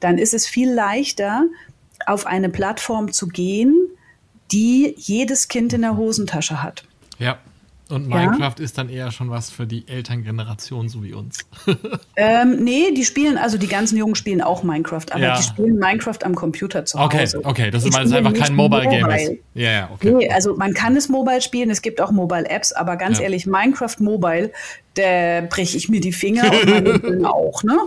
[0.00, 1.46] dann ist es viel leichter,
[2.06, 3.74] auf eine Plattform zu gehen,
[4.52, 6.84] die jedes Kind in der Hosentasche hat.
[7.18, 7.38] Ja.
[7.90, 8.64] Und Minecraft ja?
[8.64, 11.40] ist dann eher schon was für die Elterngeneration, so wie uns.
[12.16, 15.36] ähm, nee, die spielen, also die ganzen Jungen spielen auch Minecraft, aber ja.
[15.36, 17.38] die spielen Minecraft am Computer zu Hause.
[17.38, 19.32] Okay, okay, das ist, weil es einfach kein Mobile-Game ist.
[19.52, 20.12] Ja, ja, okay.
[20.12, 23.24] Nee, also man kann es Mobile spielen, es gibt auch Mobile-Apps, aber ganz ja.
[23.24, 24.50] ehrlich, Minecraft Mobile,
[24.94, 27.78] da breche ich mir die Finger und meine auch, ne?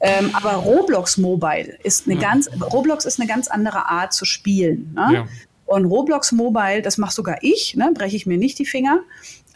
[0.00, 4.92] Ähm, aber Roblox Mobile ist eine ganz, Roblox ist eine ganz andere Art zu spielen.
[4.94, 5.26] Ne?
[5.72, 7.92] Und Roblox Mobile, das mache sogar ich, ne?
[7.94, 9.00] breche ich mir nicht die Finger.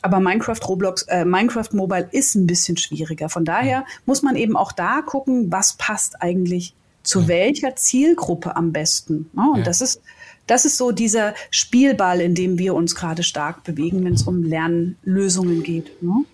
[0.07, 3.29] Aber Minecraft Roblox, äh, Minecraft Mobile ist ein bisschen schwieriger.
[3.29, 7.29] Von daher muss man eben auch da gucken, was passt eigentlich zu ja.
[7.29, 9.29] welcher Zielgruppe am besten.
[9.33, 9.51] Ne?
[9.53, 9.65] Und ja.
[9.65, 10.01] das ist
[10.47, 14.45] das ist so dieser Spielball, in dem wir uns gerade stark bewegen, wenn es um
[14.45, 16.01] Lernlösungen geht.
[16.05, 16.25] Ne?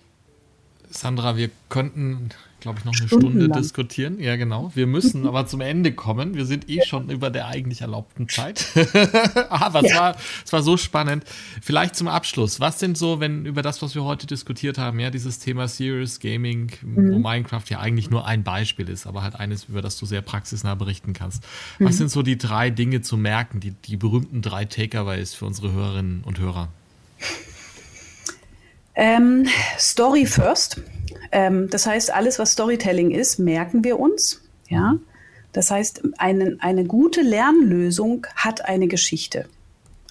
[0.91, 2.29] Sandra, wir könnten
[2.63, 4.19] glaube ich, noch eine Stunde diskutieren.
[4.19, 4.71] Ja, genau.
[4.73, 6.33] Wir müssen aber zum Ende kommen.
[6.33, 8.67] Wir sind eh schon über der eigentlich erlaubten Zeit.
[9.49, 9.87] aber ja.
[9.87, 11.25] es, war, es war so spannend.
[11.61, 12.59] Vielleicht zum Abschluss.
[12.59, 16.19] Was sind so, wenn über das, was wir heute diskutiert haben, ja, dieses Thema Serious
[16.19, 17.11] Gaming, mhm.
[17.11, 20.21] wo Minecraft ja eigentlich nur ein Beispiel ist, aber halt eines, über das du sehr
[20.21, 21.43] praxisnah berichten kannst.
[21.79, 21.85] Mhm.
[21.85, 25.73] Was sind so die drei Dinge zu merken, die, die berühmten drei Takeaways für unsere
[25.73, 26.69] Hörerinnen und Hörer?
[28.95, 29.47] Ähm,
[29.77, 30.79] Story first.
[31.33, 34.41] Ähm, das heißt, alles, was Storytelling ist, merken wir uns.
[34.69, 34.99] Ja.
[35.51, 39.47] Das heißt, eine, eine gute Lernlösung hat eine Geschichte,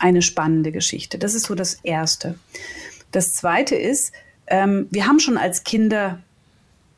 [0.00, 1.18] eine spannende Geschichte.
[1.18, 2.34] Das ist so das Erste.
[3.12, 4.12] Das Zweite ist,
[4.48, 6.18] ähm, wir haben schon als Kinder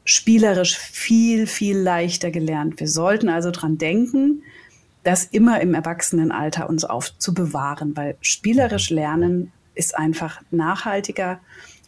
[0.07, 2.81] spielerisch viel, viel leichter gelernt.
[2.81, 4.43] Wir sollten also dran denken,
[5.03, 11.41] das immer im Erwachsenenalter uns aufzubewahren, weil spielerisch lernen ist einfach nachhaltiger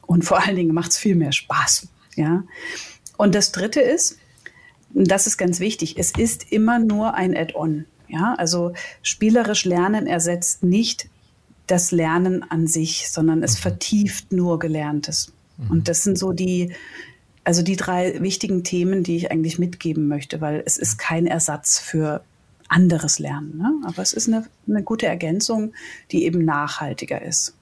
[0.02, 1.88] und vor allen Dingen macht es viel mehr Spaß.
[2.16, 2.44] Ja.
[3.16, 4.18] Und das Dritte ist,
[4.90, 7.84] das ist ganz wichtig, es ist immer nur ein Add-on.
[8.08, 11.08] Ja, also spielerisch Lernen ersetzt nicht
[11.66, 15.32] das Lernen an sich, sondern es vertieft nur Gelerntes.
[15.56, 15.70] Mhm.
[15.70, 16.72] Und das sind so die,
[17.42, 21.78] also die drei wichtigen Themen, die ich eigentlich mitgeben möchte, weil es ist kein Ersatz
[21.78, 22.22] für
[22.68, 23.58] anderes Lernen.
[23.58, 23.72] Ne?
[23.84, 25.72] Aber es ist eine, eine gute Ergänzung,
[26.12, 27.54] die eben nachhaltiger ist.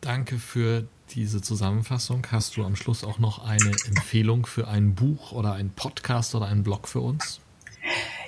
[0.00, 2.26] Danke für diese Zusammenfassung.
[2.30, 6.46] Hast du am Schluss auch noch eine Empfehlung für ein Buch oder einen Podcast oder
[6.46, 7.40] einen Blog für uns?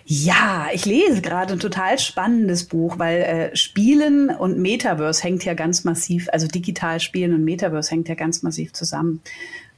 [0.09, 5.55] Ja, ich lese gerade ein total spannendes Buch, weil äh, Spielen und Metaverse hängt ja
[5.55, 9.21] ganz massiv, also digital Spielen und Metaverse hängt ja ganz massiv zusammen.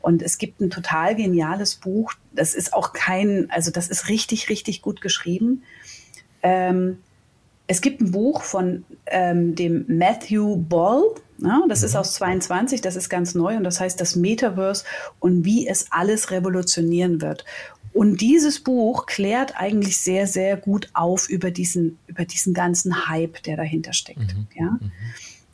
[0.01, 2.13] Und es gibt ein total geniales Buch.
[2.33, 5.63] Das ist auch kein, also das ist richtig, richtig gut geschrieben.
[6.43, 6.99] Ähm,
[7.69, 11.03] es gibt ein Buch von ähm, dem Matthew Ball,
[11.41, 12.01] ja, das ist mhm.
[12.01, 14.85] aus 22, das ist ganz neu und das heißt das Metaverse
[15.21, 17.45] und wie es alles revolutionieren wird.
[17.93, 23.43] Und dieses Buch klärt eigentlich sehr, sehr gut auf über diesen, über diesen ganzen Hype,
[23.43, 24.35] der dahinter steckt.
[24.35, 24.47] Mhm.
[24.55, 24.71] Ja.
[24.81, 24.93] Mhm.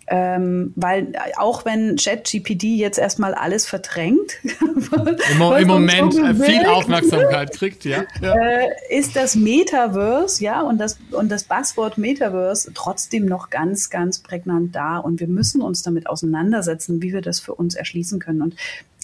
[0.06, 7.52] Ähm, weil auch wenn ChatGPT jetzt erstmal alles verdrängt, Im, im Moment so viel Aufmerksamkeit
[7.56, 8.34] kriegt, ja, ja.
[8.34, 14.18] Äh, ist das Metaverse, ja, und das, und das Buzzword Metaverse trotzdem noch ganz, ganz
[14.18, 14.98] prägnant da.
[14.98, 18.42] Und wir müssen uns damit auseinandersetzen, wie wir das für uns erschließen können.
[18.42, 18.56] Und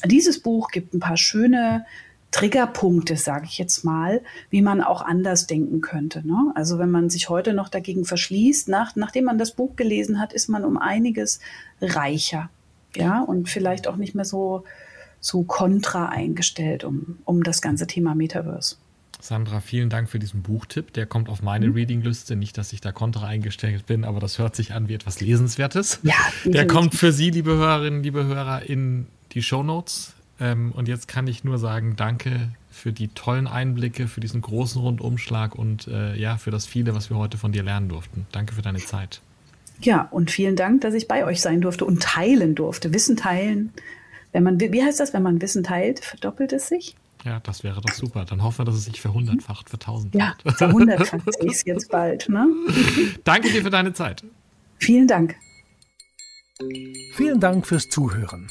[0.04, 1.86] dieses Buch gibt ein paar schöne
[2.30, 6.26] Triggerpunkte, sage ich jetzt mal, wie man auch anders denken könnte.
[6.26, 6.52] Ne?
[6.54, 10.32] Also wenn man sich heute noch dagegen verschließt, nach, nachdem man das Buch gelesen hat,
[10.32, 11.40] ist man um einiges
[11.80, 12.50] reicher.
[12.96, 14.64] Ja, und vielleicht auch nicht mehr so,
[15.20, 18.76] so kontra eingestellt um, um das ganze Thema Metaverse.
[19.20, 20.92] Sandra, vielen Dank für diesen Buchtipp.
[20.94, 21.74] Der kommt auf meine mhm.
[21.74, 22.36] Reading-Liste.
[22.36, 26.00] Nicht, dass ich da kontra eingestellt bin, aber das hört sich an wie etwas Lesenswertes.
[26.02, 26.14] Ja,
[26.44, 31.06] der kommt für Sie, liebe Hörerinnen, liebe Hörer, in die Show Notes ähm, und jetzt
[31.06, 36.16] kann ich nur sagen, danke für die tollen Einblicke, für diesen großen Rundumschlag und äh,
[36.16, 38.26] ja, für das viele, was wir heute von dir lernen durften.
[38.32, 39.20] Danke für deine Zeit.
[39.82, 42.92] Ja, und vielen Dank, dass ich bei euch sein durfte und teilen durfte.
[42.92, 43.72] Wissen teilen.
[44.32, 46.96] Wenn man, wie heißt das, wenn man Wissen teilt, verdoppelt es sich?
[47.24, 48.24] Ja, das wäre doch super.
[48.24, 50.44] Dann hoffen wir, dass es sich verhundertfacht, vertausendfacht.
[50.44, 52.28] Ja, verhundertfacht sich jetzt bald.
[52.28, 52.48] Ne?
[53.24, 54.24] Danke dir für deine Zeit.
[54.78, 55.36] Vielen Dank.
[57.14, 58.50] Vielen Dank fürs Zuhören.